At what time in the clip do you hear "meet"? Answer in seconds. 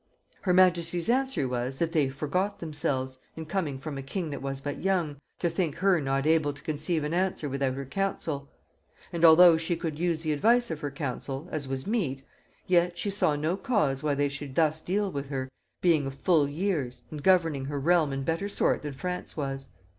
11.85-12.23